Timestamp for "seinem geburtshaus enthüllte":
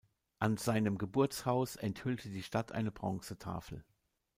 0.57-2.29